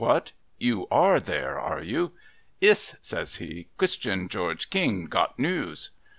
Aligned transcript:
'What? 0.01 0.31
You 0.57 0.87
are 0.89 1.19
there, 1.19 1.59
are 1.59 1.83
you?'' 1.83 2.13
Iss,' 2.71 2.95
says 3.03 3.35
he.' 3.35 3.67
Christian 3.77 4.29
George 4.29 4.71
King 4.71 5.05
got 5.05 5.37
news.' 5.37 5.91